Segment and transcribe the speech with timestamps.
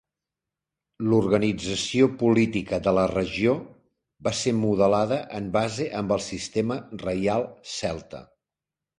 [1.09, 3.53] L'organització política de la regió
[4.27, 8.23] va ser modelada en base amb el sistema reial celta.